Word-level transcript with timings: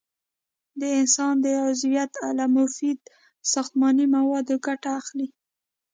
د 0.79 0.81
انسان 0.99 1.33
د 1.45 1.45
عضویت 1.65 2.11
له 2.37 2.45
مفیده 2.55 3.05
ساختماني 3.51 4.05
موادو 4.15 4.55
ګټه 4.65 4.89
اخلي. 4.99 5.27